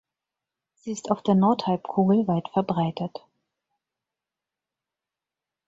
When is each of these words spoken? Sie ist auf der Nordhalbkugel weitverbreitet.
Sie 0.73 0.89
ist 0.91 1.11
auf 1.11 1.21
der 1.21 1.35
Nordhalbkugel 1.35 2.27
weitverbreitet. 2.27 3.23